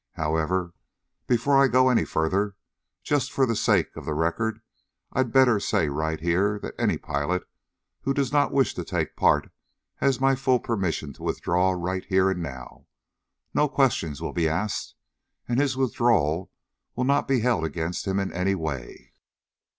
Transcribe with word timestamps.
However, 0.13 0.73
before 1.27 1.59
I 1.63 1.67
go 1.67 1.89
any 1.89 2.05
further, 2.05 2.55
just 3.03 3.31
for 3.31 3.45
the 3.45 3.55
sake 3.55 3.95
of 3.95 4.03
the 4.03 4.15
record 4.15 4.59
I'd 5.13 5.31
better 5.31 5.59
say 5.59 5.89
right 5.89 6.19
here 6.19 6.57
that 6.63 6.73
any 6.79 6.97
pilot 6.97 7.43
who 8.01 8.11
does 8.11 8.33
not 8.33 8.51
wish 8.51 8.73
to 8.73 8.83
take 8.83 9.15
part 9.15 9.51
has 9.97 10.19
my 10.19 10.33
full 10.33 10.59
permission 10.59 11.13
to 11.13 11.21
withdraw 11.21 11.69
right 11.73 12.03
here 12.03 12.31
and 12.31 12.41
now. 12.41 12.87
No 13.53 13.69
questions 13.69 14.19
will 14.19 14.33
be 14.33 14.49
asked, 14.49 14.95
and 15.47 15.59
his 15.59 15.77
withdrawal 15.77 16.51
will 16.95 17.03
not 17.03 17.27
be 17.27 17.41
held 17.41 17.63
against 17.63 18.07
him 18.07 18.19
in 18.19 18.33
any 18.33 18.55
way." 18.55 19.13